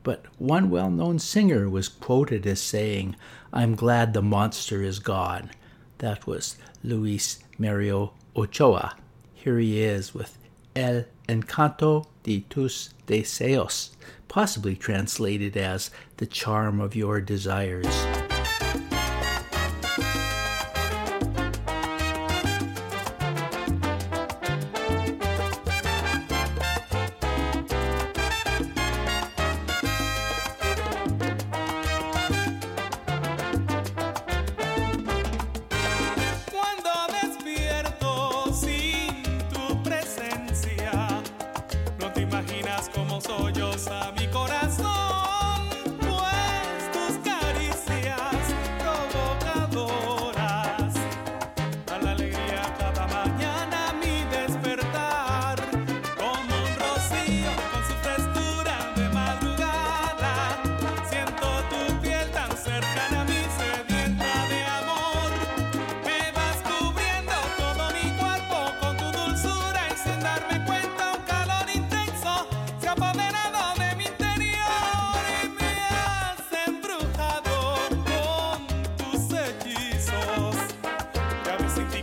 But 0.03 0.25
one 0.37 0.69
well 0.69 0.89
known 0.91 1.19
singer 1.19 1.69
was 1.69 1.87
quoted 1.87 2.45
as 2.45 2.59
saying, 2.59 3.15
I'm 3.51 3.75
glad 3.75 4.13
the 4.13 4.21
monster 4.21 4.83
is 4.83 4.99
gone. 4.99 5.49
That 5.97 6.27
was 6.27 6.57
Luis 6.83 7.39
Mario 7.57 8.13
Ochoa. 8.35 8.95
Here 9.33 9.57
he 9.57 9.81
is 9.81 10.13
with 10.13 10.37
El 10.75 11.05
Encanto 11.27 12.05
de 12.23 12.41
tus 12.49 12.93
deseos, 13.07 13.89
possibly 14.27 14.75
translated 14.75 15.57
as 15.57 15.89
the 16.17 16.27
charm 16.27 16.79
of 16.79 16.95
your 16.95 17.21
desires. 17.21 18.18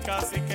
casi 0.07 0.45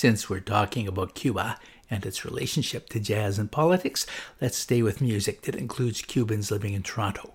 Since 0.00 0.30
we're 0.30 0.40
talking 0.40 0.88
about 0.88 1.14
Cuba 1.14 1.58
and 1.90 2.06
its 2.06 2.24
relationship 2.24 2.88
to 2.88 2.98
jazz 2.98 3.38
and 3.38 3.52
politics, 3.52 4.06
let's 4.40 4.56
stay 4.56 4.80
with 4.80 5.02
music 5.02 5.42
that 5.42 5.54
includes 5.54 6.00
Cubans 6.00 6.50
living 6.50 6.72
in 6.72 6.82
Toronto. 6.82 7.34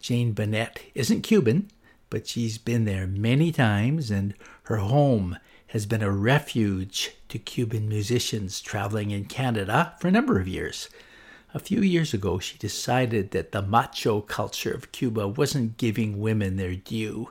Jane 0.00 0.32
Bunnett 0.32 0.80
isn't 0.94 1.20
Cuban, 1.20 1.70
but 2.08 2.26
she's 2.26 2.56
been 2.56 2.86
there 2.86 3.06
many 3.06 3.52
times, 3.52 4.10
and 4.10 4.32
her 4.62 4.78
home 4.78 5.36
has 5.66 5.84
been 5.84 6.00
a 6.00 6.10
refuge 6.10 7.10
to 7.28 7.38
Cuban 7.38 7.86
musicians 7.86 8.62
traveling 8.62 9.10
in 9.10 9.26
Canada 9.26 9.92
for 10.00 10.08
a 10.08 10.10
number 10.10 10.40
of 10.40 10.48
years. 10.48 10.88
A 11.56 11.58
few 11.58 11.80
years 11.80 12.12
ago, 12.12 12.38
she 12.38 12.58
decided 12.58 13.30
that 13.30 13.52
the 13.52 13.62
macho 13.62 14.20
culture 14.20 14.72
of 14.72 14.92
Cuba 14.92 15.26
wasn't 15.26 15.78
giving 15.78 16.20
women 16.20 16.56
their 16.56 16.74
due, 16.74 17.30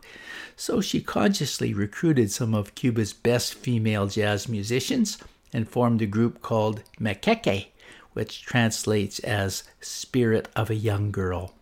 so 0.55 0.81
she 0.81 0.99
consciously 0.99 1.75
recruited 1.75 2.31
some 2.31 2.55
of 2.55 2.73
Cuba's 2.73 3.13
best 3.13 3.53
female 3.53 4.07
jazz 4.07 4.49
musicians 4.49 5.19
and 5.53 5.69
formed 5.69 6.01
a 6.01 6.07
group 6.07 6.41
called 6.41 6.81
Maqueque, 6.99 7.67
which 8.13 8.41
translates 8.41 9.19
as 9.19 9.63
Spirit 9.79 10.49
of 10.55 10.71
a 10.71 10.75
Young 10.75 11.11
Girl. 11.11 11.53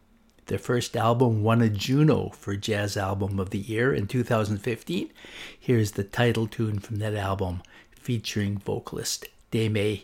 Their 0.45 0.57
first 0.57 0.95
album 0.95 1.43
won 1.43 1.61
a 1.61 1.68
Juno 1.68 2.30
for 2.30 2.55
Jazz 2.55 2.95
Album 2.95 3.41
of 3.41 3.49
the 3.49 3.59
Year 3.59 3.93
in 3.93 4.07
2015. 4.07 5.11
Here's 5.59 5.91
the 5.91 6.05
title 6.05 6.47
tune 6.47 6.80
from 6.80 6.99
that 6.99 7.14
album 7.14 7.61
featuring 7.91 8.57
vocalist 8.57 9.28
Daymé 9.51 10.03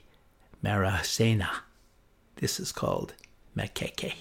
Arocena. 0.65 1.63
This 2.39 2.57
is 2.57 2.71
called 2.71 3.15
Maqueque. 3.53 4.13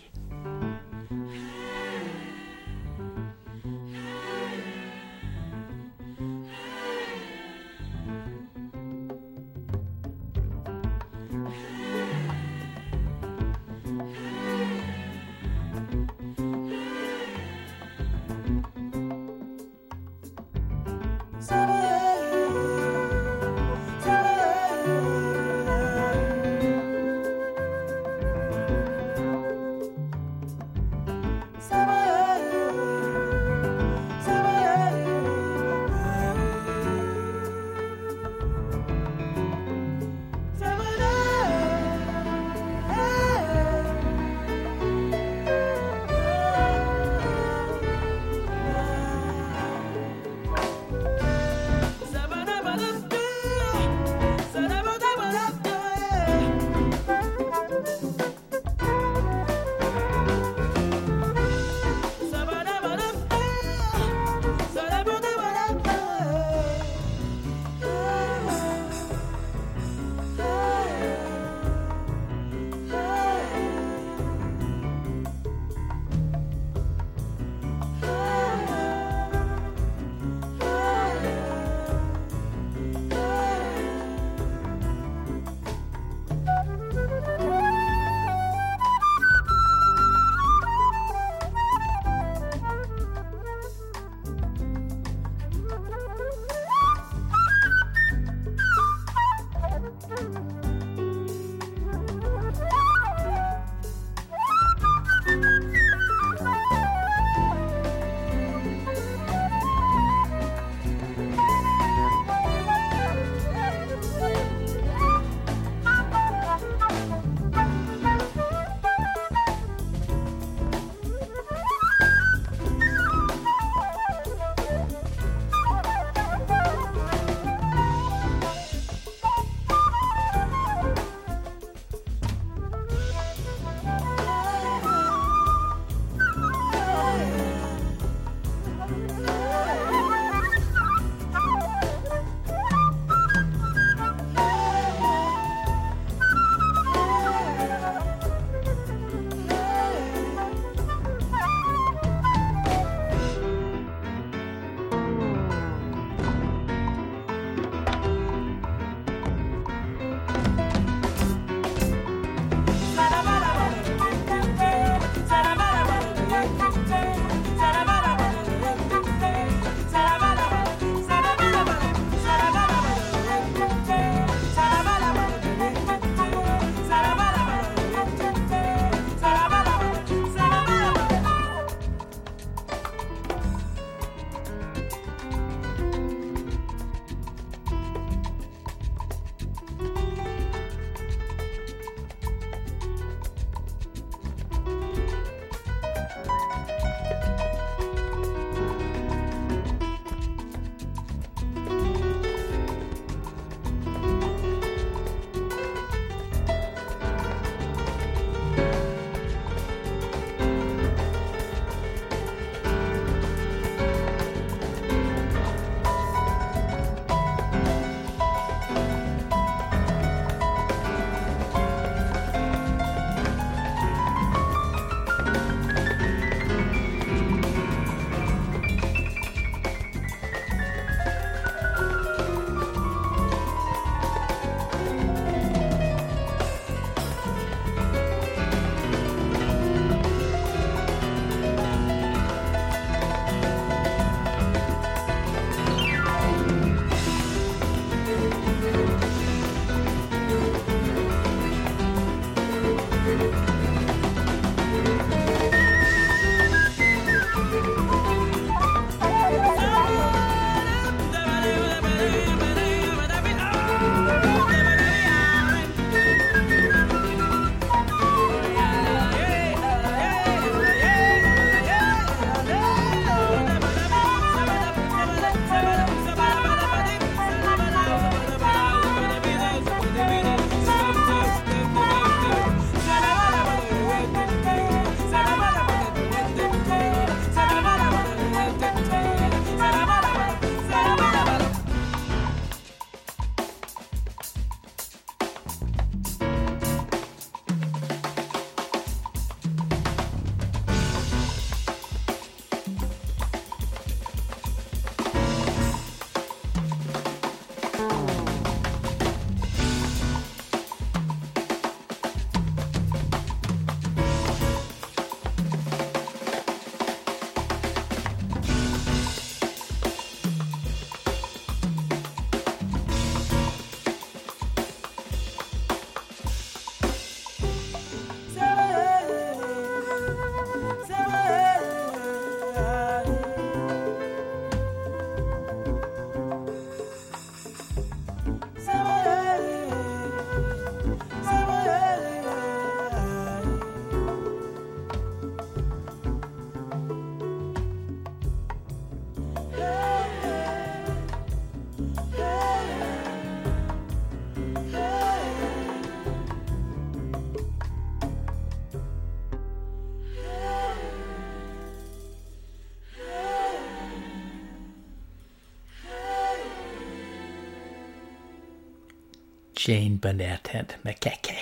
Jane 369.58 369.96
Bunnett 369.96 370.54
and 370.54 370.72
Maqueque. 370.84 371.36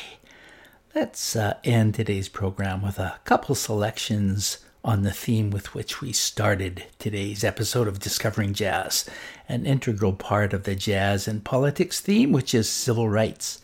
Let's 0.94 1.36
uh, 1.36 1.58
end 1.64 1.94
today's 1.94 2.30
program 2.30 2.80
with 2.80 2.98
a 2.98 3.20
couple 3.24 3.54
selections 3.54 4.64
on 4.82 5.02
the 5.02 5.12
theme 5.12 5.50
with 5.50 5.74
which 5.74 6.00
we 6.00 6.14
started 6.14 6.86
today's 6.98 7.44
episode 7.44 7.86
of 7.86 8.00
Discovering 8.00 8.54
Jazz, 8.54 9.04
an 9.50 9.66
integral 9.66 10.14
part 10.14 10.54
of 10.54 10.62
the 10.62 10.74
jazz 10.74 11.28
and 11.28 11.44
politics 11.44 12.00
theme, 12.00 12.32
which 12.32 12.54
is 12.54 12.70
civil 12.70 13.06
rights. 13.06 13.60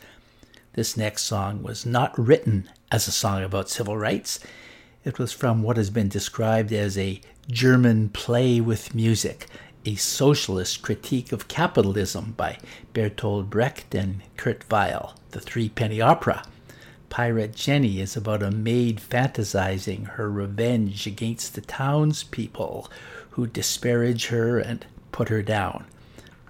This 0.74 0.98
next 0.98 1.22
song 1.22 1.62
was 1.62 1.86
not 1.86 2.16
written 2.18 2.68
as 2.90 3.08
a 3.08 3.10
song 3.10 3.42
about 3.42 3.70
civil 3.70 3.96
rights. 3.96 4.38
It 5.02 5.18
was 5.18 5.32
from 5.32 5.62
what 5.62 5.78
has 5.78 5.88
been 5.88 6.10
described 6.10 6.74
as 6.74 6.98
a 6.98 7.22
German 7.48 8.10
play 8.10 8.60
with 8.60 8.94
music, 8.94 9.46
a 9.84 9.94
socialist 9.96 10.82
critique 10.82 11.32
of 11.32 11.48
capitalism 11.48 12.34
by 12.36 12.58
Bertolt 12.94 13.50
Brecht 13.50 13.94
and 13.94 14.22
Kurt 14.36 14.64
Weill, 14.70 15.14
the 15.30 15.40
Three 15.40 15.68
Penny 15.68 16.00
Opera. 16.00 16.44
Pirate 17.08 17.54
Jenny 17.54 18.00
is 18.00 18.16
about 18.16 18.42
a 18.42 18.50
maid 18.50 18.98
fantasizing 18.98 20.06
her 20.12 20.30
revenge 20.30 21.06
against 21.06 21.54
the 21.54 21.60
townspeople 21.60 22.90
who 23.30 23.46
disparage 23.46 24.28
her 24.28 24.58
and 24.58 24.86
put 25.10 25.28
her 25.28 25.42
down. 25.42 25.84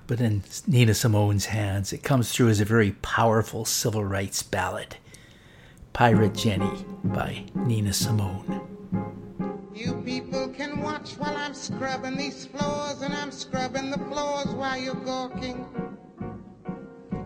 But 0.07 0.21
in 0.21 0.43
Nina 0.67 0.95
Simone's 0.95 1.47
hands, 1.47 1.93
it 1.93 2.03
comes 2.03 2.33
through 2.33 2.51
as 2.51 2.61
a 2.61 2.65
very 2.65 2.93
powerful 3.03 3.65
civil 3.65 4.05
rights 4.05 4.43
ballad. 4.43 4.97
Pirate 5.93 6.35
Jenny 6.35 6.85
by 7.03 7.45
Nina 7.55 7.93
Simone. 7.93 9.22
You 9.75 9.95
people 10.05 10.49
can 10.49 10.83
watch 10.83 11.13
while 11.15 11.35
I'm 11.35 11.55
scrubbing 11.55 12.17
these 12.17 12.45
floors, 12.45 13.01
and 13.01 13.15
I'm 13.15 13.31
scrubbing 13.31 13.91
the 13.91 13.99
floors 13.99 14.49
while 14.49 14.77
you're 14.77 14.95
gawking. 14.95 15.67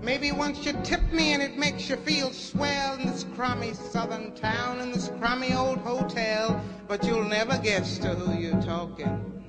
Maybe 0.00 0.30
once 0.30 0.64
you 0.64 0.72
tip 0.84 1.02
me 1.12 1.32
and 1.32 1.42
it 1.42 1.58
makes 1.58 1.90
you 1.90 1.96
feel 1.96 2.30
swell 2.30 2.94
in 2.94 3.08
this 3.08 3.26
crummy 3.34 3.74
southern 3.74 4.32
town, 4.36 4.78
in 4.78 4.92
this 4.92 5.10
crummy 5.18 5.54
old 5.54 5.78
hotel, 5.78 6.62
but 6.86 7.02
you'll 7.04 7.24
never 7.24 7.58
guess 7.58 7.98
to 7.98 8.10
who 8.10 8.40
you're 8.40 8.62
talking. 8.62 9.42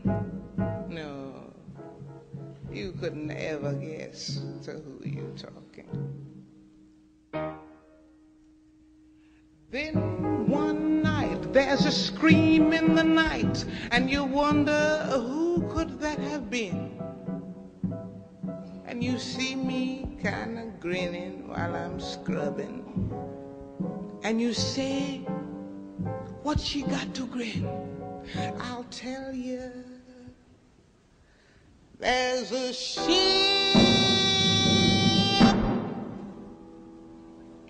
No, 0.89 1.53
you 2.71 2.93
couldn't 2.93 3.29
ever 3.29 3.73
guess 3.73 4.41
to 4.63 4.71
who 4.71 4.99
you're 5.07 5.37
talking. 5.37 6.16
Then 9.69 10.47
one 10.47 11.01
night 11.01 11.51
there's 11.51 11.85
a 11.85 11.91
scream 11.91 12.71
in 12.71 12.95
the 12.95 13.03
night, 13.03 13.65
and 13.91 14.09
you 14.09 14.23
wonder 14.23 14.97
who 15.11 15.67
could 15.69 15.99
that 15.99 16.19
have 16.19 16.49
been? 16.49 16.97
And 18.85 19.03
you 19.03 19.19
see 19.19 19.55
me 19.55 20.17
kind 20.23 20.57
of 20.57 20.79
grinning 20.79 21.49
while 21.49 21.75
I'm 21.75 21.99
scrubbing. 21.99 23.11
And 24.23 24.39
you 24.39 24.53
say, 24.53 25.17
What 26.43 26.61
she 26.61 26.83
got 26.83 27.13
to 27.15 27.27
grin? 27.27 27.67
I'll 28.61 28.85
tell 28.89 29.33
you. 29.33 29.69
There's 31.99 32.53
a 32.53 32.71
ship, 32.71 33.03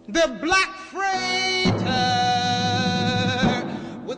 the 0.08 0.38
black 0.42 0.76
freighter 0.92 1.47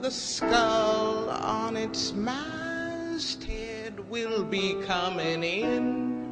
a 0.10 0.12
skull 0.12 1.30
on 1.30 1.78
its 1.78 2.14
masthead 2.14 4.00
will 4.10 4.44
be 4.44 4.74
coming 4.88 5.44
in. 5.44 6.26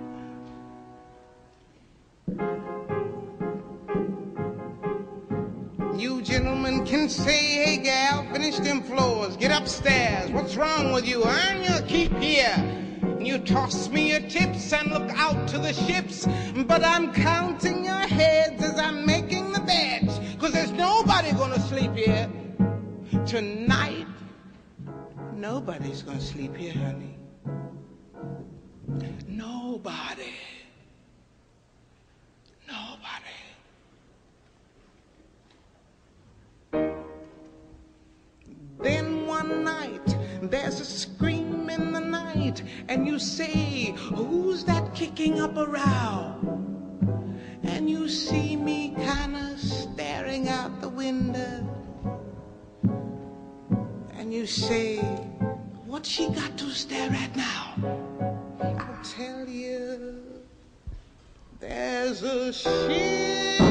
You 5.96 6.24
gentlemen 6.24 6.88
can 6.88 7.08
say, 7.08 7.38
hey 7.38 7.78
gal, 7.78 8.26
finish 8.34 8.58
them 8.58 8.82
floors, 8.82 9.38
get 9.38 9.52
upstairs. 9.52 10.32
What's 10.32 10.56
wrong 10.56 10.92
with 10.92 11.08
you? 11.08 11.24
Earn 11.24 11.62
your 11.62 11.82
keep 11.82 12.18
here. 12.18 12.56
And 13.04 13.28
You 13.28 13.38
toss 13.38 13.90
me 13.90 14.10
your 14.10 14.22
tips 14.22 14.74
and 14.74 14.92
look 14.92 15.12
out 15.12 15.48
to 15.50 15.60
the 15.60 15.74
ships, 15.74 16.28
but 16.66 16.84
I'm 16.84 17.14
counting 17.14 17.86
your 17.86 17.94
heads 17.94 18.64
as 18.64 18.80
I'm 18.80 19.06
making 19.06 19.52
the 19.52 19.60
beds, 19.60 20.20
cause 20.40 20.52
there's 20.52 20.72
nobody 20.72 21.32
gonna 21.34 21.60
sleep 21.60 21.94
here. 21.94 22.28
Tonight, 23.28 24.08
nobody's 25.34 26.02
gonna 26.02 26.22
sleep 26.22 26.56
here, 26.56 26.72
honey. 26.72 27.18
Nobody. 29.28 30.32
Nobody. 32.66 33.36
Then 38.80 39.28
one 39.28 39.66
night, 39.66 40.18
there's 40.42 40.80
a 40.80 40.86
scream 40.86 41.70
in 41.70 41.92
the 41.92 42.00
night, 42.00 42.64
and 42.88 43.06
you 43.06 43.20
say, 43.20 43.94
Who's 43.98 44.64
that 44.64 44.96
kicking 44.96 45.42
up 45.42 45.58
a 45.58 45.66
row? 45.68 46.34
And 47.64 47.90
you 47.90 48.08
see 48.08 48.56
me 48.56 48.96
kinda 48.96 49.58
staring 49.58 50.48
out 50.48 50.80
the 50.80 50.88
window, 50.88 51.77
and 54.18 54.34
you 54.34 54.48
say, 54.48 54.98
what 55.86 56.06
she 56.06 56.28
got 56.32 56.58
to 56.58 56.70
stare 56.72 57.12
at 57.12 57.36
now? 57.36 57.76
I'll 58.62 59.04
tell 59.04 59.48
you, 59.48 60.24
there's 61.60 62.24
a 62.24 62.52
ship. 62.52 63.62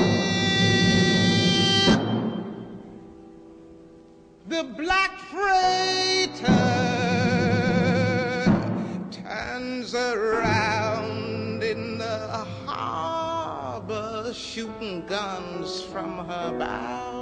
The 4.49 4.63
black 4.63 5.19
freighter 5.19 6.47
turns 9.11 9.95
around 9.95 11.63
in 11.65 11.99
the 11.99 12.29
harbor, 12.65 14.33
shooting 14.33 15.05
guns 15.07 15.83
from 15.83 16.19
her 16.29 16.57
bow. 16.57 17.16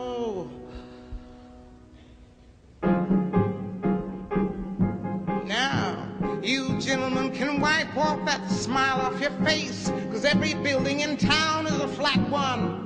Can 7.34 7.60
wipe 7.60 7.96
off 7.96 8.24
that 8.24 8.48
smile 8.48 9.00
off 9.00 9.20
your 9.20 9.32
face, 9.44 9.90
cause 10.10 10.24
every 10.24 10.54
building 10.54 11.00
in 11.00 11.16
town 11.16 11.66
is 11.66 11.80
a 11.80 11.88
flat 11.88 12.20
one. 12.30 12.80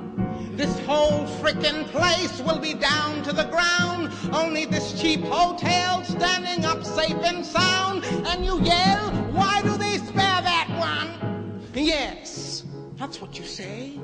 This 0.55 0.77
whole 0.79 1.25
frickin' 1.39 1.87
place 1.87 2.41
will 2.41 2.59
be 2.59 2.73
down 2.73 3.23
to 3.23 3.31
the 3.31 3.45
ground. 3.45 4.11
Only 4.33 4.65
this 4.65 4.99
cheap 4.99 5.21
hotel 5.21 6.03
standing 6.03 6.65
up 6.65 6.83
safe 6.83 7.15
and 7.23 7.45
sound. 7.45 8.03
And 8.25 8.43
you 8.43 8.59
yell, 8.61 9.11
why 9.31 9.61
do 9.61 9.77
they 9.77 9.97
spare 9.99 10.41
that 10.41 10.67
one? 10.77 11.61
Yes, 11.73 12.65
that's 12.97 13.21
what 13.21 13.37
you 13.37 13.45
say. 13.45 13.99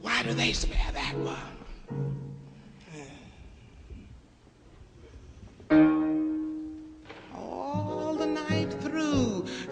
Why 0.00 0.22
do 0.22 0.32
they 0.32 0.52
spare 0.52 0.92
that 0.94 1.14
one? 1.18 1.56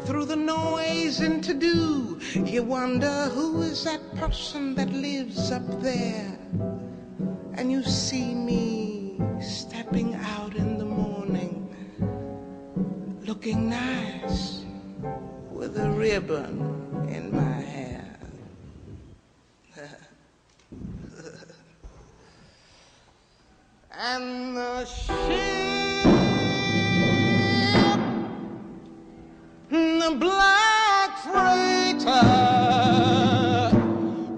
Through, 0.05 0.27
the 0.27 0.37
noise 0.37 1.21
and 1.21 1.43
to 1.45 1.55
do, 1.55 2.19
you 2.45 2.63
wonder 2.63 3.29
who 3.33 3.63
is 3.63 3.85
that 3.85 4.01
person 4.17 4.75
that 4.75 4.91
lives 4.93 5.51
up 5.51 5.63
there. 5.81 6.39
And 7.55 7.73
you 7.73 7.83
see 7.83 8.35
me 8.35 9.19
stepping 9.41 10.15
out 10.15 10.55
in 10.57 10.77
the 10.79 10.85
morning, 10.85 11.69
looking 13.27 13.71
nice 13.71 14.65
with 15.51 15.79
a 15.79 15.91
ribbon 15.91 17.07
in 17.09 17.33
my 17.35 17.61
hair. 17.63 18.19
and 23.93 24.57
the 24.57 24.85
ship, 24.85 25.74
the 30.11 30.15
black 30.17 31.19
freighter, 31.21 32.11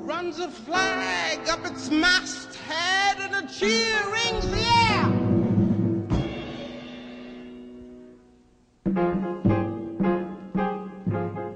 runs 0.05 0.39
a 0.39 0.49
flag 0.49 1.49
up 1.49 1.67
its 1.67 1.91
masthead 1.91 3.17
and 3.19 3.35
a 3.35 3.53
cheer 3.53 3.99
rings 4.13 4.49
the 4.49 4.63
air. 4.87 5.07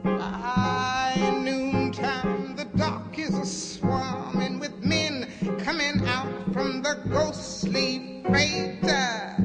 By 0.02 1.14
noontime, 1.44 2.56
the 2.56 2.64
dock 2.76 3.16
is 3.16 3.34
with 4.58 4.84
men 4.84 5.28
coming 5.61 6.04
out 6.08 6.52
from 6.52 6.82
the 6.82 6.98
ghostly 7.11 8.24
freighter. 8.26 9.36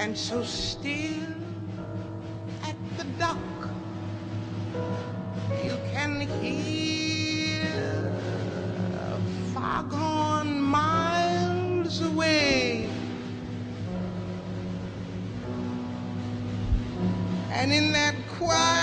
And 0.00 0.16
so 0.16 0.42
still 0.42 1.34
at 2.62 2.74
the 2.96 3.04
dock, 3.18 3.36
you 5.62 5.76
can 5.92 6.22
hear 6.40 8.10
foghorn 9.52 10.58
miles 10.58 12.00
away. 12.00 12.88
And 17.52 17.70
in 17.70 17.92
that 17.92 18.14
quiet 18.38 18.79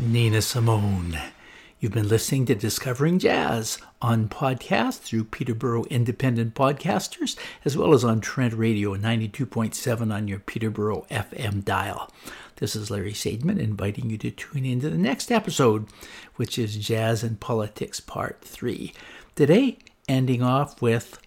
Nina 0.00 0.40
Simone. 0.40 1.18
You've 1.78 1.92
been 1.92 2.08
listening 2.08 2.46
to 2.46 2.54
Discovering 2.54 3.18
Jazz 3.18 3.78
on 4.00 4.28
podcast 4.28 5.00
through 5.00 5.24
Peterborough 5.24 5.84
Independent 5.84 6.54
Podcasters, 6.54 7.36
as 7.66 7.76
well 7.76 7.92
as 7.92 8.02
on 8.02 8.20
Trent 8.20 8.54
Radio 8.54 8.96
92.7 8.96 10.12
on 10.12 10.26
your 10.26 10.38
Peterborough 10.38 11.06
FM 11.10 11.64
dial. 11.64 12.10
This 12.56 12.74
is 12.74 12.90
Larry 12.90 13.12
Sadman 13.12 13.58
inviting 13.58 14.08
you 14.08 14.16
to 14.18 14.30
tune 14.30 14.64
into 14.64 14.88
the 14.88 14.98
next 14.98 15.30
episode, 15.30 15.86
which 16.36 16.58
is 16.58 16.76
Jazz 16.76 17.22
and 17.22 17.38
Politics 17.38 18.00
Part 18.00 18.40
3. 18.42 18.94
Today, 19.34 19.78
ending 20.08 20.42
off 20.42 20.80
with 20.80 21.18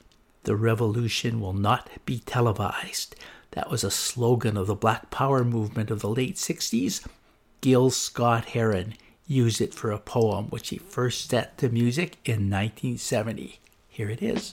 The 0.44 0.56
Revolution 0.56 1.40
Will 1.40 1.54
Not 1.54 1.90
Be 2.06 2.20
Televised. 2.20 3.16
That 3.52 3.70
was 3.70 3.84
a 3.84 3.92
slogan 3.92 4.58
of 4.58 4.66
the 4.66 4.76
Black 4.76 5.12
Power 5.12 5.44
movement 5.44 5.92
of 5.92 6.02
the 6.02 6.10
late 6.10 6.38
60s. 6.38 7.06
Gil 7.64 7.92
Scott 7.92 8.44
Heron 8.44 8.94
used 9.26 9.62
it 9.62 9.74
for 9.74 9.90
a 9.90 9.98
poem 9.98 10.48
which 10.48 10.68
he 10.68 10.78
first 10.78 11.30
set 11.30 11.58
to 11.60 11.70
music 11.70 12.18
in 12.26 12.50
1970. 12.50 13.62
Here 13.88 14.10
it 14.10 14.22
is. 14.22 14.52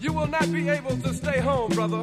You 0.00 0.14
will 0.14 0.26
not 0.26 0.50
be 0.50 0.70
able 0.70 0.96
to 0.96 1.12
stay 1.12 1.40
home, 1.40 1.70
brother. 1.72 2.02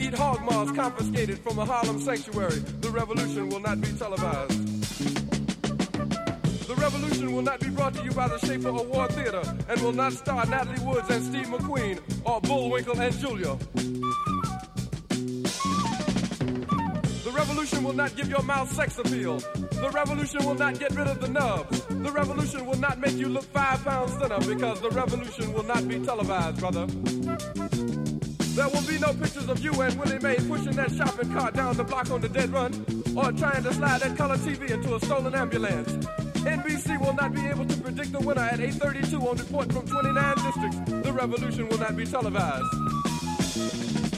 eat 0.00 0.14
hog 0.14 0.42
maws 0.42 0.70
confiscated 0.72 1.38
from 1.38 1.58
a 1.58 1.64
Harlem 1.64 2.00
sanctuary. 2.00 2.58
The 2.80 2.90
revolution 2.90 3.48
will 3.48 3.60
not 3.60 3.80
be 3.80 3.88
televised. 3.92 4.68
The 6.66 6.74
revolution 6.76 7.32
will 7.32 7.42
not 7.42 7.60
be 7.60 7.70
brought 7.70 7.94
to 7.94 8.04
you 8.04 8.10
by 8.12 8.28
the 8.28 8.38
Schaefer 8.38 8.68
Award 8.68 9.12
Theater 9.12 9.42
and 9.68 9.80
will 9.80 9.92
not 9.92 10.12
star 10.12 10.46
Natalie 10.46 10.84
Woods 10.84 11.10
and 11.10 11.24
Steve 11.24 11.46
McQueen 11.46 12.00
or 12.24 12.40
Bullwinkle 12.40 13.00
and 13.00 13.18
Julia. 13.18 13.56
The 17.24 17.32
revolution 17.32 17.84
will 17.84 17.94
not 17.94 18.14
give 18.16 18.28
your 18.28 18.42
mouth 18.42 18.70
sex 18.72 18.98
appeal. 18.98 19.38
The 19.38 19.90
revolution 19.92 20.44
will 20.44 20.54
not 20.54 20.78
get 20.78 20.94
rid 20.94 21.06
of 21.08 21.20
the 21.20 21.28
nubs. 21.28 21.84
The 21.86 22.12
revolution 22.12 22.66
will 22.66 22.78
not 22.78 22.98
make 22.98 23.14
you 23.14 23.28
look 23.28 23.44
five 23.44 23.84
pounds 23.84 24.14
thinner 24.16 24.38
because 24.40 24.80
the 24.80 24.90
revolution 24.90 25.52
will 25.52 25.64
not 25.64 25.88
be 25.88 25.98
televised, 26.00 26.58
brother. 26.60 28.17
There 28.58 28.68
will 28.70 28.82
be 28.88 28.98
no 28.98 29.14
pictures 29.14 29.48
of 29.48 29.60
you 29.60 29.70
and 29.80 29.96
Willie 30.00 30.18
Mae 30.18 30.34
pushing 30.48 30.72
that 30.72 30.90
shopping 30.90 31.32
cart 31.32 31.54
down 31.54 31.76
the 31.76 31.84
block 31.84 32.10
on 32.10 32.20
the 32.20 32.28
dead 32.28 32.50
run 32.50 32.74
or 33.16 33.30
trying 33.30 33.62
to 33.62 33.72
slide 33.72 34.00
that 34.00 34.16
color 34.16 34.36
TV 34.36 34.72
into 34.72 34.96
a 34.96 34.98
stolen 34.98 35.32
ambulance. 35.32 35.92
NBC 36.38 37.00
will 37.00 37.12
not 37.12 37.32
be 37.32 37.46
able 37.46 37.66
to 37.66 37.76
predict 37.76 38.10
the 38.10 38.18
winner 38.18 38.42
at 38.42 38.58
8:32 38.58 39.30
on 39.30 39.36
report 39.36 39.72
from 39.72 39.86
29 39.86 40.34
districts. 40.42 40.78
The 41.06 41.12
revolution 41.12 41.68
will 41.68 41.78
not 41.78 41.96
be 41.96 42.04
televised. 42.04 44.17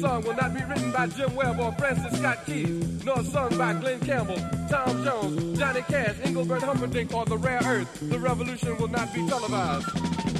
Song 0.00 0.22
will 0.22 0.34
not 0.34 0.54
be 0.54 0.64
written 0.64 0.90
by 0.92 1.06
Jim 1.08 1.34
Webb 1.34 1.60
or 1.60 1.72
Francis 1.72 2.18
Scott 2.18 2.46
Keys, 2.46 3.04
nor 3.04 3.22
sung 3.22 3.56
by 3.58 3.74
Glen 3.74 4.00
Campbell, 4.00 4.38
Tom 4.70 5.04
Jones, 5.04 5.58
Johnny 5.58 5.82
Cash, 5.82 6.16
Engelbert 6.22 6.62
Humperdinck, 6.62 7.12
or 7.12 7.26
The 7.26 7.36
Rare 7.36 7.60
Earth. 7.66 8.10
The 8.10 8.18
revolution 8.18 8.78
will 8.78 8.88
not 8.88 9.12
be 9.12 9.26
televised. 9.28 10.39